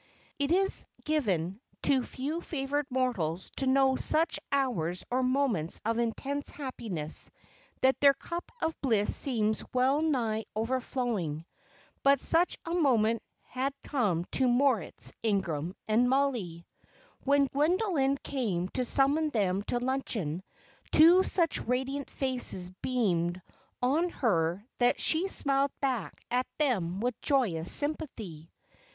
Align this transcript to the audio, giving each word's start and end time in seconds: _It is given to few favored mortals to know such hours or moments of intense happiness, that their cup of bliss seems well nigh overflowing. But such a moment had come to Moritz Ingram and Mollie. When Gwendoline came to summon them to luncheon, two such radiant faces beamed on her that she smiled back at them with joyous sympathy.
_It 0.38 0.50
is 0.50 0.86
given 1.04 1.60
to 1.82 2.02
few 2.02 2.40
favored 2.40 2.86
mortals 2.88 3.50
to 3.58 3.66
know 3.66 3.96
such 3.96 4.40
hours 4.50 5.04
or 5.10 5.22
moments 5.22 5.78
of 5.84 5.98
intense 5.98 6.48
happiness, 6.48 7.30
that 7.82 8.00
their 8.00 8.14
cup 8.14 8.50
of 8.62 8.80
bliss 8.80 9.14
seems 9.14 9.62
well 9.74 10.00
nigh 10.00 10.46
overflowing. 10.56 11.44
But 12.02 12.18
such 12.18 12.56
a 12.64 12.72
moment 12.72 13.22
had 13.42 13.74
come 13.84 14.24
to 14.32 14.48
Moritz 14.48 15.12
Ingram 15.22 15.76
and 15.86 16.08
Mollie. 16.08 16.66
When 17.24 17.46
Gwendoline 17.48 18.16
came 18.22 18.68
to 18.68 18.86
summon 18.86 19.28
them 19.28 19.60
to 19.64 19.80
luncheon, 19.80 20.42
two 20.92 21.22
such 21.24 21.58
radiant 21.60 22.08
faces 22.08 22.70
beamed 22.80 23.42
on 23.82 24.08
her 24.08 24.66
that 24.78 24.98
she 24.98 25.28
smiled 25.28 25.72
back 25.82 26.14
at 26.30 26.46
them 26.58 27.00
with 27.00 27.20
joyous 27.20 27.70
sympathy. 27.70 28.50